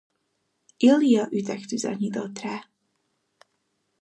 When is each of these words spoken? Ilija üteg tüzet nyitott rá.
Ilija 0.87 1.25
üteg 1.39 1.61
tüzet 1.69 1.97
nyitott 2.01 2.37
rá. 2.43 2.55